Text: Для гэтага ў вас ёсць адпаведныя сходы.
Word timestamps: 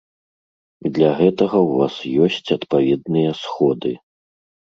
Для 0.93 1.09
гэтага 1.19 1.57
ў 1.67 1.71
вас 1.81 1.95
ёсць 2.29 2.53
адпаведныя 2.57 3.31
сходы. 3.43 3.91